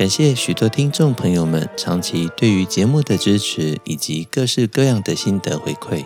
[0.00, 6.02] 感谢许多听众朋友们长期对于节目的支持以及各式各样的心得回馈。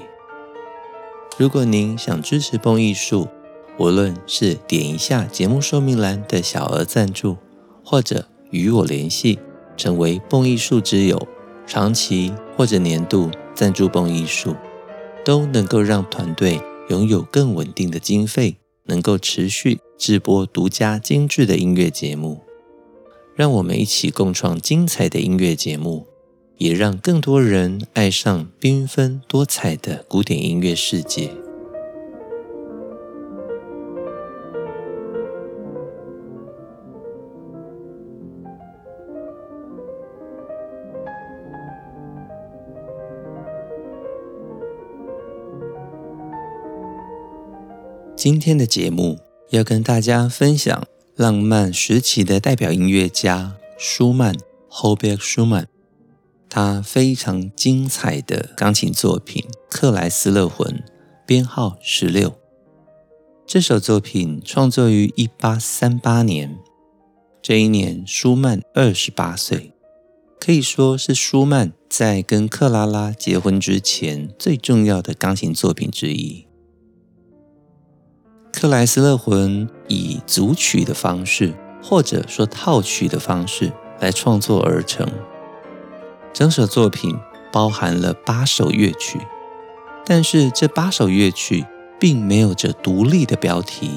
[1.39, 3.29] 如果您想支持蹦艺术，
[3.79, 7.37] 无论是点一下节目说明栏的小额赞助，
[7.85, 9.39] 或者与我联系，
[9.77, 11.29] 成为蹦艺术之友，
[11.65, 14.57] 长期或者年度赞助蹦艺术，
[15.25, 22.44] 都能够让团队拥有更稳定的经费，能够持续制播独家精致的音乐节目。
[23.37, 26.07] 让我们一起共创精彩的音乐节目，
[26.57, 31.33] 也让更多人爱上缤纷多彩的古典音乐世界。
[48.15, 49.19] 今天的节目
[49.51, 50.87] 要跟大家分享。
[51.17, 54.35] 浪漫时期的代表音乐家舒曼
[54.69, 55.67] （Hobert Schumann），
[56.51, 60.69] 他非常精彩的钢琴作品《克莱斯勒魂》
[61.25, 62.35] 编号十六。
[63.47, 66.59] 这首作品创作于一八三八年，
[67.41, 69.73] 这一年舒曼二十八岁，
[70.41, 76.49] 可以说是舒曼在跟克拉拉结婚之前最重要的钢琴作品之一。
[78.57, 81.53] 克莱斯勒魂以组曲的方式，
[81.83, 85.07] 或者说套曲的方式来创作而成。
[86.33, 87.17] 整首作品
[87.53, 89.19] 包含了八首乐曲，
[90.07, 91.67] 但是这八首乐曲
[91.99, 93.91] 并没有着独立的标题，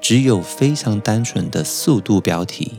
[0.00, 2.78] 只有非常单纯的速度标题。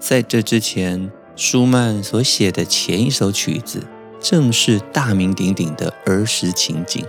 [0.00, 3.84] 在这之前，舒曼所写的前一首曲子，
[4.20, 7.06] 正是大名鼎鼎的儿时情景。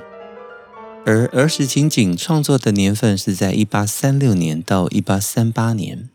[1.07, 6.09] 而儿时情景创作的年份是在一八三六年到一八三八年，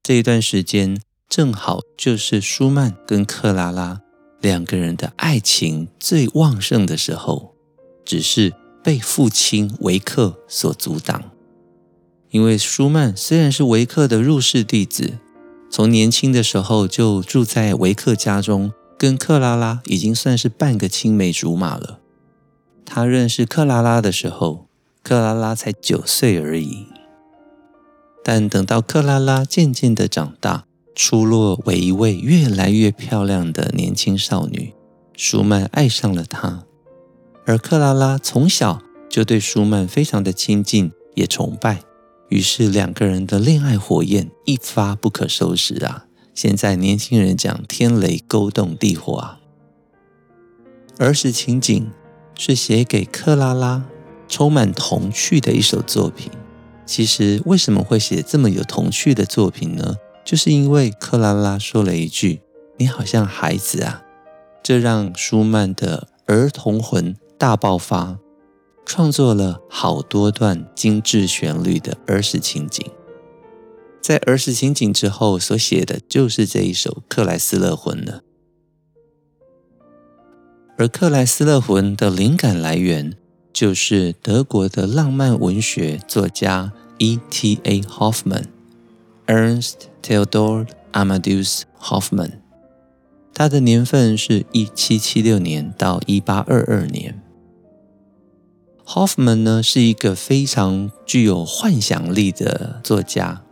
[0.00, 4.00] 这一段时间正好就是舒曼跟克拉拉
[4.40, 7.56] 两个人的爱情最旺盛的时候，
[8.04, 11.32] 只是被父亲维克所阻挡。
[12.30, 15.18] 因为舒曼虽然是维克的入室弟子，
[15.68, 21.98] 从年轻的时候就住在维克家中，跟克拉拉已经算是半个青梅竹马了。
[22.94, 24.66] 他认识克拉拉的时候，
[25.02, 26.86] 克拉拉才九岁而已。
[28.22, 34.74] 但等到克拉拉渐渐的长大，出落为一位越来越漂亮的年轻少女，
[35.16, 36.64] 舒曼爱上了她。
[37.46, 41.80] 而克拉拉从小就对舒曼非常的亲近，也崇拜。
[42.28, 46.04] 于是两个人的恋爱火焰一发不可收拾啊！
[46.34, 49.40] 现在年轻人讲天雷勾动地火啊！
[50.98, 51.90] 儿时情景。
[52.34, 53.84] 是写给克拉拉，
[54.28, 56.30] 充满童趣的一首作品。
[56.84, 59.96] 其实为什么会写这么有童趣的作品呢？
[60.24, 62.42] 就是因为克拉拉说了一句
[62.78, 64.02] ：“你好像孩子啊。”
[64.62, 68.18] 这让舒曼的儿童魂大爆发，
[68.86, 72.84] 创作了好多段精致旋律的儿时情景。
[74.00, 78.22] 在儿时情景之后所写的就是这一首《克莱斯勒魂》了。
[80.82, 83.14] 而克莱斯勒魂的灵感来源，
[83.52, 87.82] 就是德国的浪漫文学作家 E.T.A.
[87.82, 88.46] Hoffman
[89.28, 92.32] Ernst Theodor Amadeus Hoffmann）。
[93.32, 97.22] 他的年份是一七七六年到一八二二年。
[98.84, 103.44] Hoffmann 呢是一个非常具有幻想力的作家。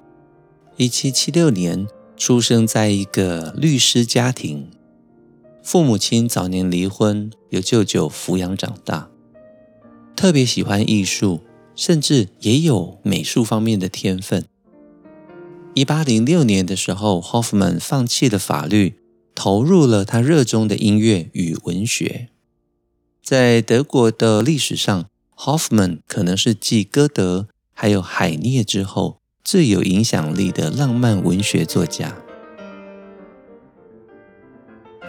[0.76, 1.87] 一七七六年
[2.17, 4.69] 出生在一个律师家庭。
[5.62, 9.11] 父母亲早年离婚，由舅舅抚养长大。
[10.17, 11.41] 特别喜欢艺术，
[11.77, 14.45] 甚至也有美术方面的天分。
[15.75, 18.97] 一八零六年的时候，Hoffman 放弃了法律，
[19.35, 22.29] 投入了他热衷的音乐与文学。
[23.23, 32.17] 在德国的历史上，Hoffman 可能是继歌德还有海涅之后最有影响力的浪漫文学作家。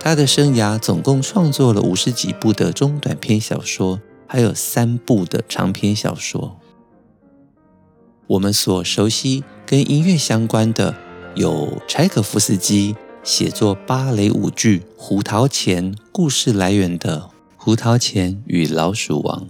[0.04, 6.60] 他的生涯总共创作了五十几部的中短篇小说，还有三部的长篇小说。
[8.26, 10.96] 我们所熟悉跟音乐相关的，
[11.36, 19.42] 有柴可夫斯基写作芭蕾舞剧《胡桃钳》故事来源的胡桃钳与老鼠王》，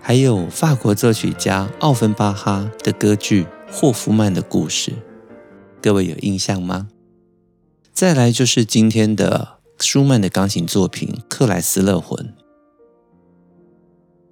[0.00, 4.90] 还有法国作曲家奥芬巴哈的歌剧《霍夫曼的故事》，
[5.82, 6.88] 各位有印象吗？
[7.92, 12.26] 再来就是今天的舒曼的钢琴作品《克莱斯勒魂》。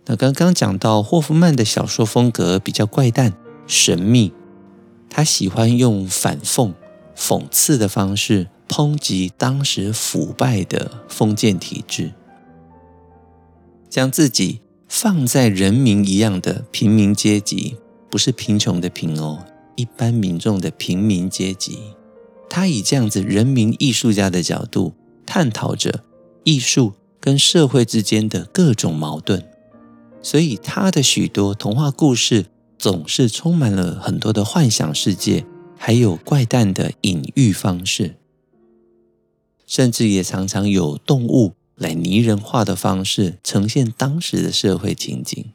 [0.06, 3.34] 那刚刚讲到霍夫曼的小说风格比较怪诞、
[3.66, 4.32] 神秘，
[5.10, 6.72] 他喜欢用反讽、
[7.14, 12.12] 讽刺的方式抨击当时腐败的封建体制，
[13.90, 17.76] 将自己放在人民一样的平民阶级，
[18.10, 19.44] 不是贫穷的贫哦，
[19.76, 21.78] 一般民众的平民阶级。
[22.50, 24.93] 他以这样子人民艺术家的角度
[25.25, 26.05] 探讨着
[26.44, 29.49] 艺术跟社会之间的各种矛盾。
[30.20, 32.47] 所以，他的许多童话故事
[32.79, 35.47] 总是充满了很多的幻想世界，
[35.79, 38.17] 还有怪诞的隐喻方式，
[39.67, 45.53] 甚至也常常有动物来拟人化的方式呈现当时的社会情景。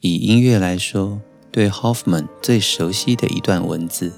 [0.00, 1.20] 以音乐来说，
[1.50, 4.12] 对 Hoffman 最熟悉的一段文字，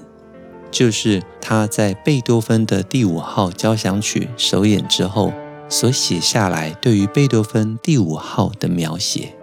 [0.73, 5.31] 就是他在贝多芬的第五号交响曲首演之后。
[5.69, 9.33] 所写下来对于贝多芬第五号的描写，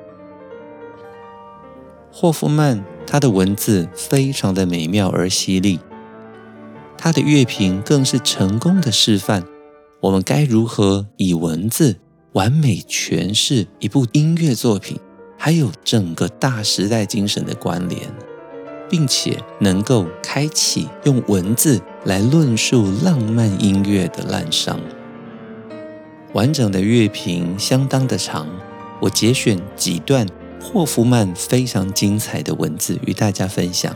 [2.13, 5.81] 霍夫曼他的文字非常的美妙而犀利，
[6.97, 9.43] 他的乐评更是成功的示范，
[9.99, 11.97] 我们该如何以文字
[12.35, 15.01] 完美诠释一部音乐作品，
[15.37, 18.03] 还有整个大时代精神的关联，
[18.91, 24.77] 并且能够开启用文字来论述浪漫音乐的滥觞。
[26.33, 28.47] 完整的乐评相当的长，
[29.01, 30.27] 我节选几段
[30.61, 33.95] 霍夫曼非常精彩的文字与大家分享。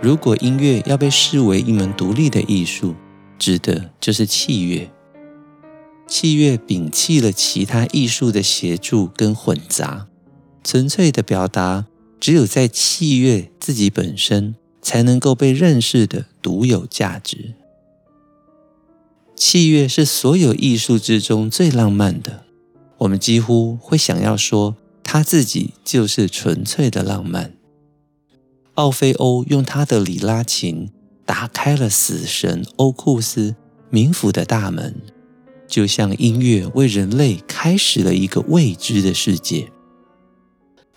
[0.00, 2.94] 如果音乐要被视为一门独立的艺术，
[3.38, 4.90] 指的就是器乐。
[6.06, 10.06] 器乐摒弃了其他艺术的协助跟混杂，
[10.64, 11.84] 纯粹的表达
[12.20, 17.54] 只有在器乐自己本身才能够被认识的独有价值。
[19.36, 22.44] 器乐是所有艺术之中最浪漫的，
[22.98, 27.54] 我们几乎会想要说，他自己就是纯粹的浪漫。
[28.74, 30.90] 奥菲欧用他的里拉琴
[31.24, 33.54] 打开了死神欧库斯
[33.92, 34.96] 冥府的大门，
[35.68, 39.70] 就像音乐为人类开始了一个未知的世界。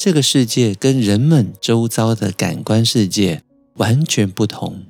[0.03, 3.43] 这个世界跟人们周遭的感官世界
[3.75, 4.85] 完全不同，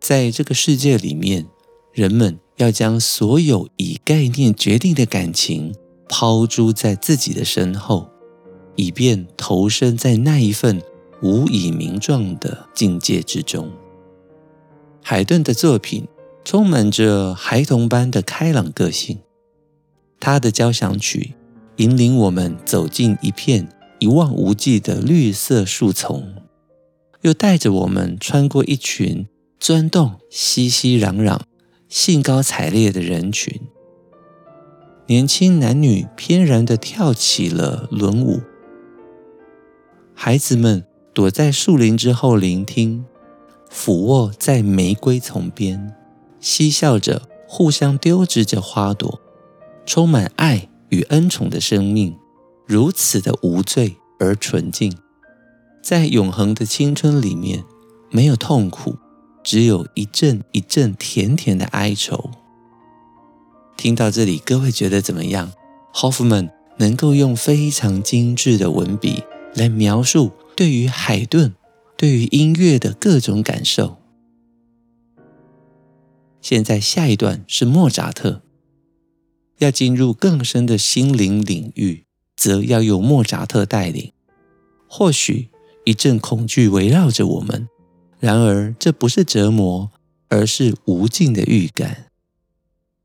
[0.00, 1.46] 在这个世界里面。
[1.92, 5.72] 人们要将所有以概念决定的感情
[6.08, 8.08] 抛诸在自己的身后，
[8.74, 10.82] 以便投身在那一份
[11.22, 13.70] 无以名状的境界之中。
[15.02, 16.08] 海顿的作品
[16.44, 19.20] 充满着孩童般的开朗个性，
[20.18, 21.34] 他的交响曲
[21.76, 23.68] 引领我们走进一片
[24.00, 26.34] 一望无际的绿色树丛，
[27.20, 31.38] 又带着我们穿过一群钻洞熙熙攘攘。
[31.88, 33.60] 兴高采烈的人群，
[35.08, 38.40] 年轻男女翩然地跳起了轮舞。
[40.14, 43.04] 孩子们躲在树林之后聆听，
[43.68, 45.92] 俯卧在玫瑰丛边，
[46.38, 49.20] 嬉笑着，互相丢掷着花朵。
[49.84, 52.16] 充满爱与恩宠的生命，
[52.70, 54.96] 如此的无罪而纯净，
[55.82, 57.64] 在永恒的青春里面，
[58.12, 58.96] 没有痛苦。
[59.42, 62.30] 只有一阵一阵甜甜的哀愁。
[63.76, 65.50] 听到这里，各位觉得怎么样
[65.94, 69.24] ？Hoffman 能够用非常精致的文笔
[69.56, 71.52] 来描述对于海顿、
[71.96, 73.96] 对于音乐的各种感受。
[76.40, 78.42] 现在下一段是莫扎特，
[79.58, 82.04] 要进入更深的心灵领域，
[82.40, 84.14] 则要由莫扎特带领。
[84.88, 85.50] 或许
[85.84, 87.68] 一阵恐惧围绕着我们。
[88.18, 89.90] 然而，这不是折磨，
[90.28, 92.06] 而是无尽的预感。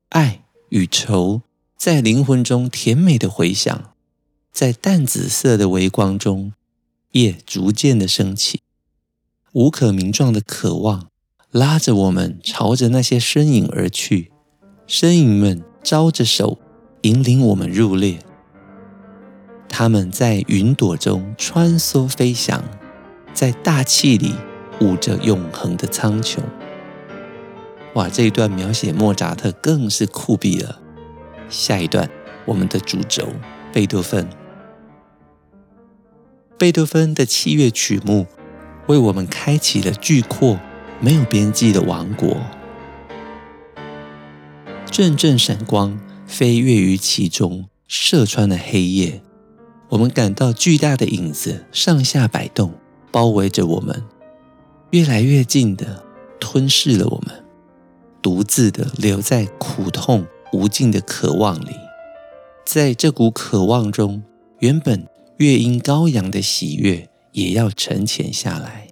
[0.09, 1.41] 爱与愁
[1.77, 3.93] 在灵魂中甜美的回响，
[4.53, 6.53] 在淡紫色的微光中，
[7.11, 8.61] 夜逐渐的升起，
[9.51, 11.09] 无可名状的渴望
[11.51, 14.31] 拉着我们朝着那些身影而去。
[14.87, 16.57] 身影们招着手，
[17.01, 18.19] 引领我们入列。
[19.69, 22.63] 他们在云朵中穿梭飞翔，
[23.33, 24.35] 在大气里。
[24.81, 26.39] 舞着永恒的苍穹，
[27.93, 28.09] 哇！
[28.09, 30.81] 这一段描写莫扎特更是酷毙了。
[31.47, 32.09] 下一段，
[32.43, 33.29] 我们的主轴
[33.71, 34.27] 贝多芬，
[36.57, 38.27] 贝多芬的器乐曲目
[38.87, 40.59] 为我们开启了巨阔、
[40.99, 42.35] 没有边际的王国。
[44.91, 49.21] 阵阵闪光飞跃于其中，射穿了黑夜。
[49.89, 52.73] 我们感到巨大的影子上下摆动，
[53.11, 54.03] 包围着我们，
[54.91, 56.03] 越来越近的
[56.39, 57.45] 吞噬了我们，
[58.21, 61.71] 独自的留在苦痛无尽的渴望里。
[62.65, 64.23] 在这股渴望中，
[64.59, 68.87] 原本乐音高扬的喜悦也要沉潜下来。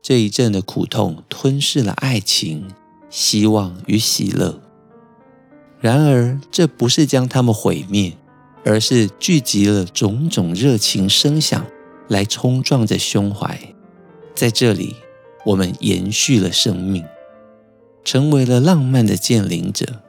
[0.00, 2.68] 这一阵的苦痛吞噬了爱情、
[3.10, 4.58] 希望与喜乐。
[5.78, 8.16] 然而，这不是将它们毁灭，
[8.64, 11.66] 而是聚集了种种热情声响
[12.08, 13.58] 来冲撞着胸怀。
[14.34, 14.96] 在这里，
[15.46, 17.04] 我们延续了生命，
[18.04, 20.02] 成为了浪漫的见领者。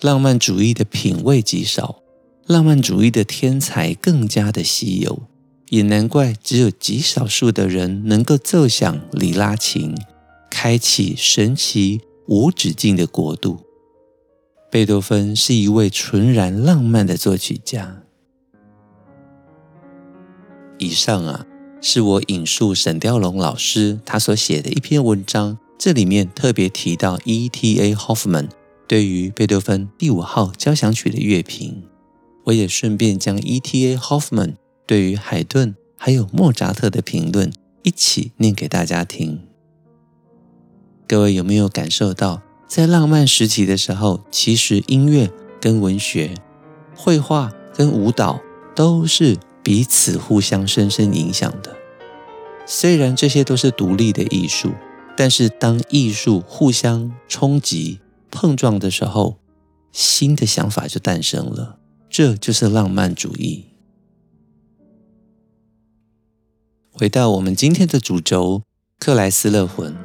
[0.00, 2.02] 浪漫主义的品味极少，
[2.46, 5.22] 浪漫主义的天才更加的稀有。
[5.70, 9.94] 也难怪，只有极少数的人能够奏响里拉琴，
[10.50, 13.60] 开启神奇无止境的国度。
[14.70, 18.02] 贝多芬是一位纯然浪漫的作曲家。
[20.76, 21.46] 以上啊，
[21.80, 27.94] 是我引述沈雕龙老师他所写的一篇文章，这里面特别提到 E.T.A.
[27.94, 28.48] Hoffman
[28.86, 31.82] 对于贝多芬第五号交响曲的乐评。
[32.44, 33.96] 我也顺便将 E.T.A.
[33.96, 34.56] Hoffman
[34.86, 39.40] 对于海顿还有莫扎特的评论一起念给大家听。
[41.06, 46.34] 各位有没有感受到，在浪漫时期的时候，其实音乐跟文学、
[46.94, 48.40] 绘画跟舞蹈
[48.76, 51.74] 都是彼此互相深深影响的。
[52.66, 54.72] 虽然这些都是独立的艺术，
[55.16, 59.38] 但是当艺术互相冲击、碰撞的时候，
[59.90, 61.78] 新的想法就诞生了。
[62.10, 63.64] 这就是浪漫主义。
[66.92, 68.62] 回到我们今天的主轴，
[68.98, 69.96] 克莱斯勒魂，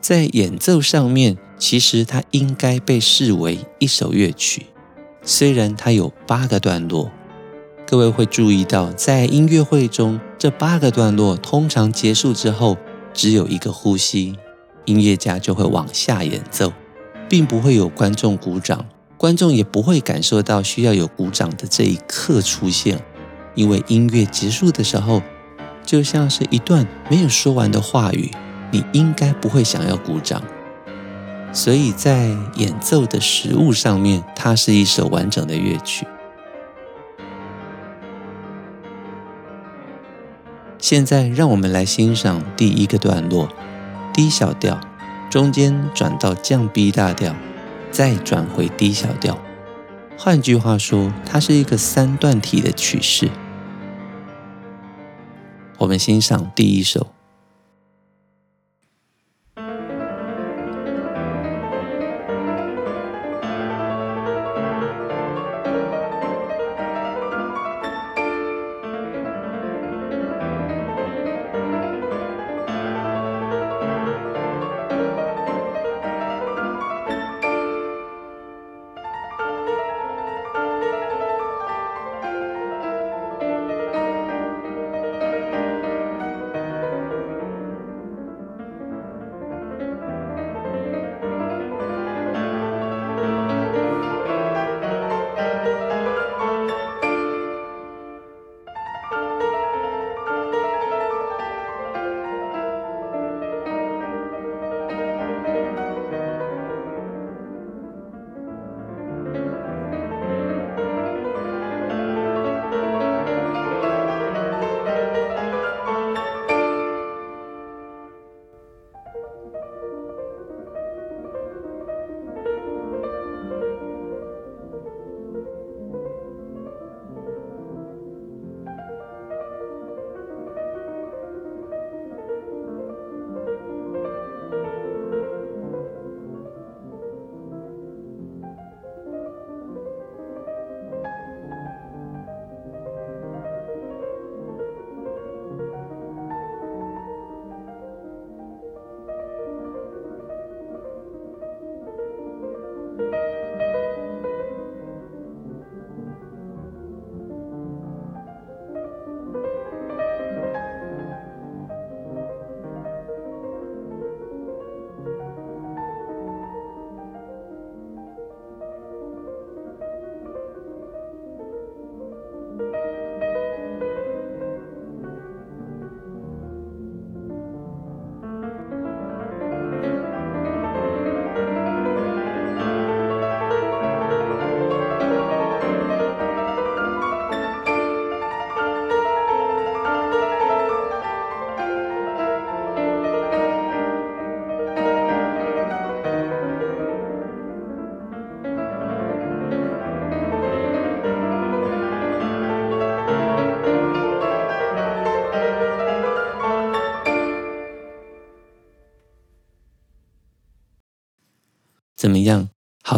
[0.00, 4.66] 在演奏上面，其实它应该被视为一首乐曲。
[5.22, 7.08] 虽然它有八个段落，
[7.86, 12.76] 各位会注意到，在音乐会中，这八个段落通常结束之后，
[13.14, 14.34] 只有一个呼吸，
[14.86, 16.72] 音乐家就会往下演奏，
[17.28, 18.84] 并不会有观众鼓掌，
[19.16, 23.00] 观众也不会感受到需要有鼓掌的这一刻出现，
[23.54, 25.22] 因为音乐结束的时候。
[25.84, 28.30] 就像是一段没有说完的话语，
[28.72, 30.42] 你应该不会想要鼓掌。
[31.52, 36.06] 所以在演奏的实物上面，它是一首完整的乐曲。
[40.78, 43.48] 现在让我们来欣赏第一个段落
[44.12, 44.80] ：D 小调，
[45.30, 47.36] 中间转到降 B 大调，
[47.90, 49.38] 再转回 D 小调。
[50.18, 53.28] 换句话说，它是一个三段体的曲式。
[55.78, 57.08] 我们欣赏第一首。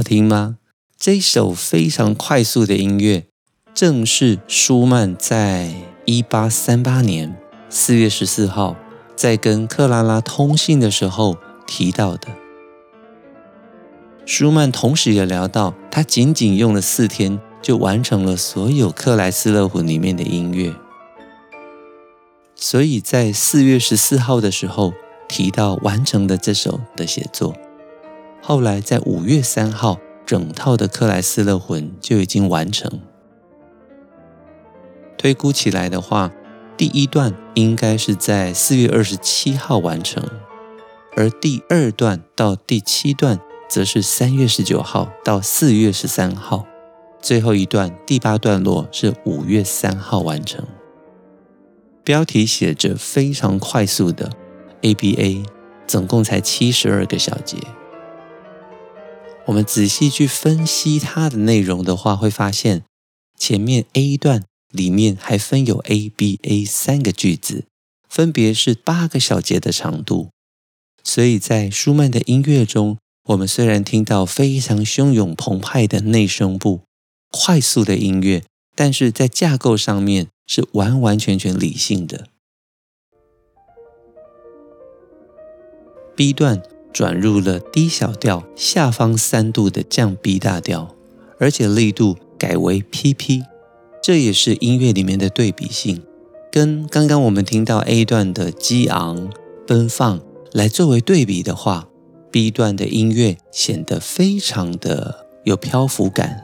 [0.04, 0.58] 听吗？
[0.96, 3.26] 这首非常快速的音乐，
[3.74, 5.72] 正是舒曼在
[6.04, 7.34] 一八三八年
[7.68, 8.76] 四月十四号
[9.16, 12.28] 在跟克拉拉通信的时候提到的。
[14.26, 20.72] 舒曼同时也聊到，他仅仅用了四天就完成了所有克莱斯勒魂里面的音乐，
[22.54, 24.94] 所以在四月十四号的时候
[25.28, 27.54] 提到完成的这首的写作。
[28.46, 33.00] 后来在五月三号，整套的克莱斯勒魂就已经完成。
[35.16, 36.30] 推估起来的话，
[36.76, 40.22] 第一段应该是在四月二十七号完成，
[41.16, 43.40] 而第二段到第七段。
[43.66, 46.66] 则是三月十九号到四月十三号，
[47.20, 50.64] 最后一段第八段落是五月三号完成。
[52.04, 54.30] 标题写着非常快速的
[54.82, 55.46] ABA，
[55.86, 57.56] 总共才七十二个小节。
[59.46, 62.84] 我们仔细去分析它的内容的话，会发现
[63.38, 67.66] 前面 A 段里面还分有 ABA 三个句子，
[68.08, 70.30] 分别是八个小节的长度。
[71.02, 76.80] 所以在舒曼的音乐中，我们虽然听到非常汹涌澎湃的内声部、
[77.30, 78.42] 快速的音乐，
[78.74, 82.28] 但是在架构上面是完完全全理性的。
[86.16, 86.62] B 段
[86.94, 90.94] 转入了低小调下方三度的降 B 大调，
[91.38, 93.42] 而且力度改为 PP，
[94.02, 96.02] 这也是音乐里面的对比性，
[96.52, 99.28] 跟刚刚我们听到 A 段的激昂
[99.66, 100.20] 奔放
[100.52, 101.88] 来作为对比的话。
[102.30, 106.43] B 段的音乐显得非常的有漂浮感。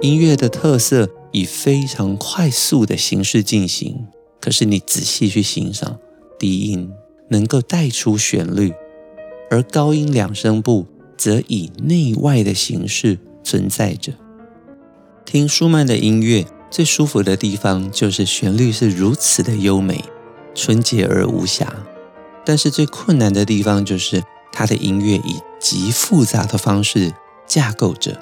[0.00, 1.08] 音乐的特色。
[1.30, 4.06] 以非常快速的形式进行，
[4.40, 5.98] 可是你仔细去欣赏，
[6.38, 6.90] 低音
[7.28, 8.72] 能够带出旋律，
[9.50, 10.86] 而高音两声部
[11.18, 14.14] 则以内外的形式存在着。
[15.26, 20.02] 听舒曼的音乐最舒服的地方就是旋律是如此的优美、
[20.54, 21.70] 纯洁而无瑕，
[22.42, 27.12] 但是最困难的地方就是他的音乐以极复杂的方式
[27.46, 28.18] 架构着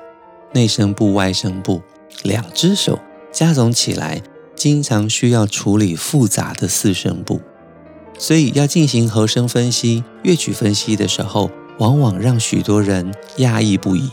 [0.57, 1.83] 内声部、外声部。
[2.23, 2.99] 两只手
[3.31, 4.23] 加总起来，
[4.55, 7.43] 经常需要处理复杂的四声部，
[8.19, 14.09] 所以要进行和声分析、乐曲分析的时候，往往让许多人讶异不已。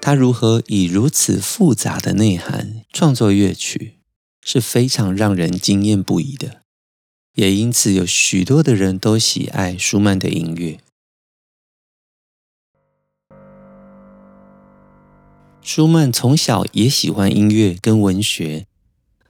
[0.00, 3.98] 他如何以如此复杂的内涵创作乐曲，
[4.44, 6.62] 是非常让人惊艳不已的。
[7.34, 10.78] 也因此，有许多的人都喜爱舒曼的音乐。
[15.62, 18.66] 舒曼从小也喜欢音乐跟文学，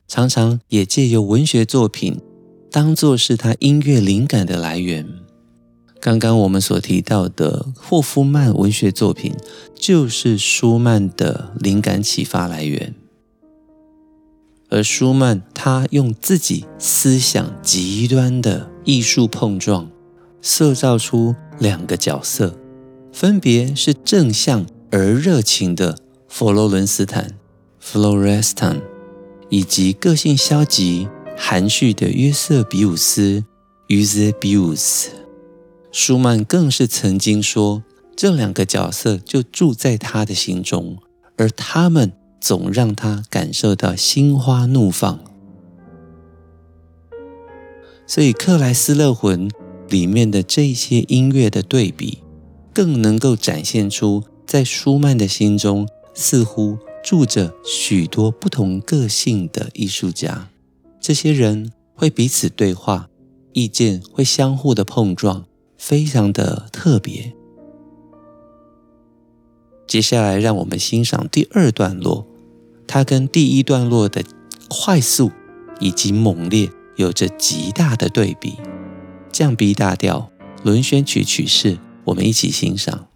[0.09, 2.19] 常常也借由文学作品
[2.71, 5.07] 当作是他音乐灵感的来源。
[6.01, 9.35] 刚刚我们所提到的霍夫曼文学作品，
[9.75, 12.95] 就是舒曼的灵感启发来源。
[14.71, 19.91] 而舒曼他用自己思想极端的艺术碰撞，
[20.41, 22.59] 塑造出两个角色，
[23.13, 25.99] 分别是正向而热情的。
[26.35, 27.39] 佛罗伦斯坦
[27.79, 28.81] （Florestan）
[29.51, 33.45] 以及个性消极、含蓄的约瑟比乌斯
[33.89, 35.09] （Eusebius）。
[35.93, 37.85] 舒曼更是曾经说，
[38.17, 40.97] 这两个角色就住在他的心中，
[41.37, 45.21] 而他们总让他感受到心花怒放。
[48.07, 49.51] 所以，《克莱斯勒魂》
[49.91, 52.23] 里面的这些音乐的对比，
[52.73, 55.87] 更能够展现出在舒曼的心中。
[56.15, 60.49] 似乎住着许多不同个性的艺术家，
[61.01, 63.09] 这些人会彼此对话，
[63.53, 65.45] 意见会相互的碰撞，
[65.77, 67.33] 非常的特别。
[69.87, 72.27] 接下来，让我们欣赏第二段落，
[72.87, 74.25] 它跟第一段落的
[74.69, 75.31] 快速
[75.81, 78.55] 以及猛烈有着极大的对比。
[79.31, 80.31] 降 B 大调
[80.63, 83.09] 轮旋曲曲式，我们一起欣赏。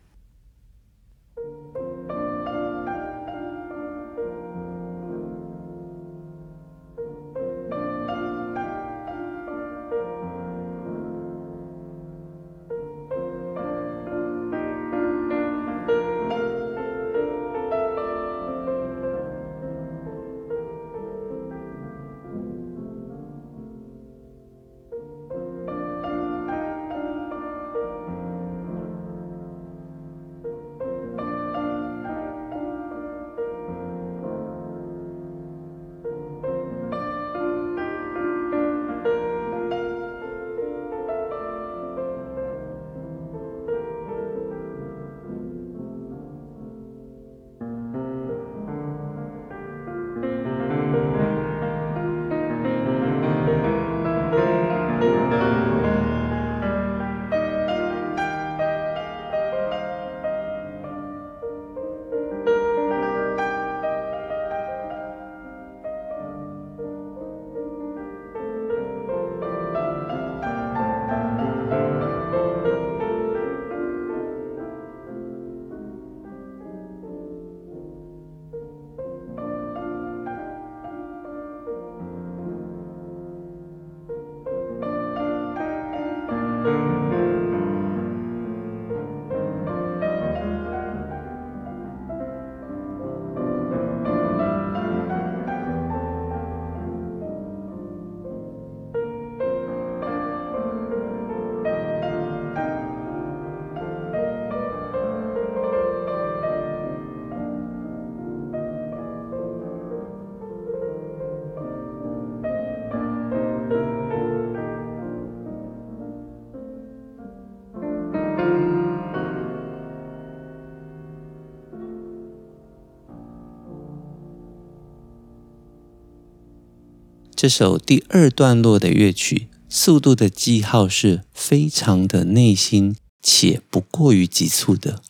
[127.46, 135.00] 这首第二段落的乐曲，速度的记号是非常的内心且不过于急促的。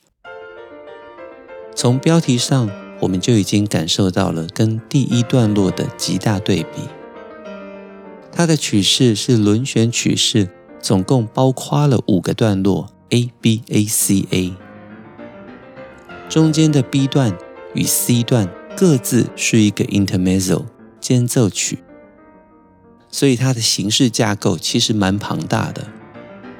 [1.75, 2.69] 从标题上，
[3.01, 6.83] 我们就已经感受到了跟第一段落的极大对比。
[8.31, 14.55] 它的曲式是轮旋曲式，总共包括了五个段落：A B A C A。
[16.29, 17.35] 中间的 B 段
[17.73, 18.47] 与 C 段
[18.77, 20.67] 各自是一个 intermezzo
[21.01, 21.79] 间奏曲。
[23.17, 25.89] 所以它的形式架构其实蛮庞大的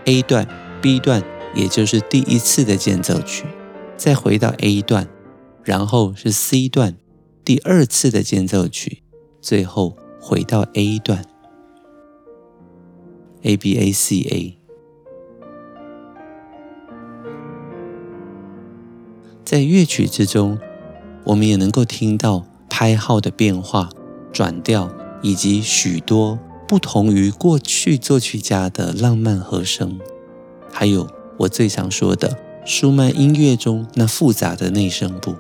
[0.07, 0.49] ，A 段、
[0.81, 1.23] B 段，
[1.55, 3.45] 也就是第一次的间奏曲，
[3.99, 5.07] 再回到 A 段，
[5.63, 6.97] 然后是 C 段，
[7.45, 9.03] 第二次的间奏曲，
[9.43, 11.27] 最后回到 A 段
[13.43, 14.59] ，A B A C A。
[19.45, 20.59] 在乐曲之中，
[21.25, 23.91] 我们也能够听到拍号的变化、
[24.33, 24.91] 转调
[25.21, 26.39] 以及许多。
[26.69, 30.01] 不同于过去作曲家的浪漫和声，
[30.73, 35.37] 还有我最常说的舒曼音乐中那复杂的内声部，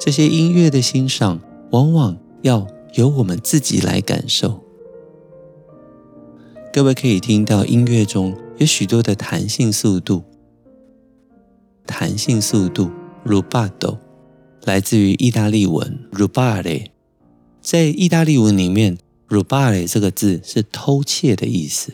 [0.00, 1.38] 这些音乐的欣赏
[1.70, 4.64] 往往要由我们自己来感受。
[6.72, 10.24] 各位可以听到音乐中有许多的弹性速度，
[11.86, 12.90] 弹性速度
[13.24, 13.98] rubato
[14.64, 16.86] 来自于意大利文 rubare，
[17.60, 18.98] 在意大利文里面。
[19.28, 21.92] Rubare 这个字是偷窃的意思，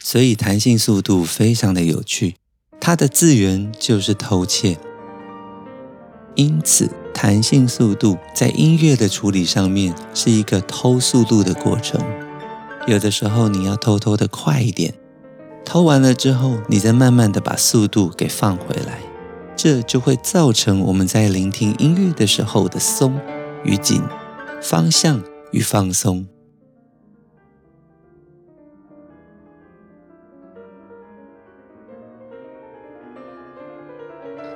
[0.00, 2.34] 所以弹性速度非常的有趣，
[2.80, 4.78] 它的字源就是偷窃。
[6.34, 12.00] 因此，弹性速度在音乐的处理上面是一个偷速度的过程。
[12.86, 14.94] 有的时候你要偷偷的快一点，
[15.64, 19.00] 偷完了之后，你再慢慢的把速度给放回来，
[19.56, 23.20] 这就会造成我们在聆听音乐的时候的松
[23.64, 24.02] 与紧，
[24.60, 25.22] 方向。
[25.50, 26.26] 与放松，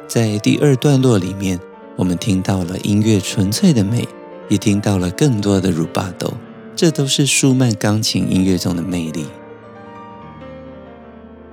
[0.07, 1.59] 在第二段落里面，
[1.96, 4.07] 我们听到了音乐纯粹的美，
[4.48, 6.35] 也听到了更多的 rubato，
[6.76, 9.26] 这都是舒曼钢琴音乐中的魅力。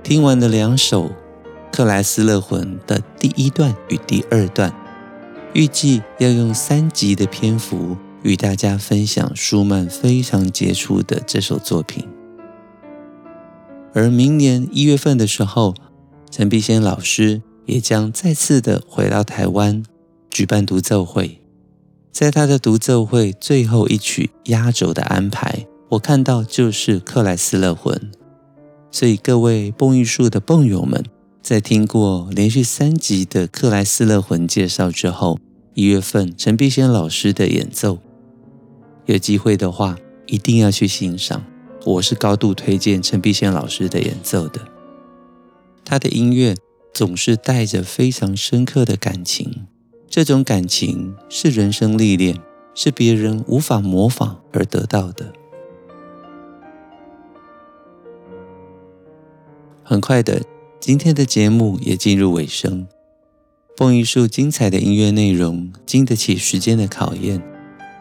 [0.02, 1.10] 听完的两首
[1.72, 4.74] 克莱斯勒魂的第一段与第二段，
[5.54, 7.96] 预计要用三集的篇幅。
[8.22, 12.06] 与大家分享舒曼非常杰出的这首作品，
[13.94, 15.74] 而明年一月份的时候，
[16.30, 19.82] 陈碧仙老师也将再次的回到台湾
[20.30, 21.40] 举办独奏会。
[22.12, 28.10] 在他的独奏会最后一曲压轴的安排，我看到就是克莱斯勒魂。
[28.90, 31.02] 所以各位蹦艺术的蹦友们，
[31.40, 35.38] 在听过连续三集的克莱斯勒魂介绍之后，
[35.74, 37.98] 一月份陈碧仙老师的演奏。
[39.06, 41.44] 有机会的话，一定要去欣赏。
[41.84, 44.60] 我是高度推荐陈碧仙老师的演奏的。
[45.84, 46.54] 他的音乐
[46.92, 49.66] 总是带着非常深刻的感情，
[50.08, 52.38] 这种感情是人生历练，
[52.74, 55.32] 是别人无法模仿而得到的。
[59.82, 60.42] 很快的，
[60.78, 62.86] 今天的节目也进入尾声。
[63.76, 67.42] 蹦艺术精彩的音乐内容，经得起时间的考验。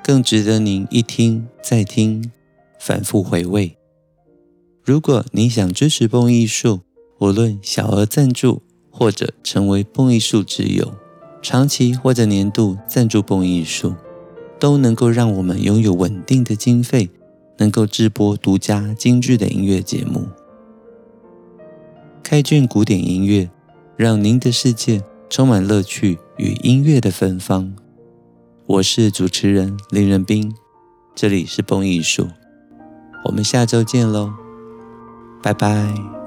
[0.09, 2.31] 更值得您一听再听，
[2.79, 3.77] 反复回味。
[4.83, 6.79] 如果你想支持蹦艺术，
[7.19, 10.95] 无论小额赞助或者成为蹦艺术之友，
[11.43, 13.93] 长期或者年度赞助蹦艺术，
[14.59, 17.07] 都能够让我们拥有稳定的经费，
[17.59, 20.27] 能够制播独家精致的音乐节目。
[22.23, 23.47] 开卷古典音乐，
[23.95, 27.75] 让您的世界充满乐趣与音乐的芬芳。
[28.69, 30.53] 我是主持人林仁斌，
[31.15, 32.27] 这里是蹦艺术，
[33.25, 34.31] 我们下周见喽，
[35.41, 36.18] 拜拜。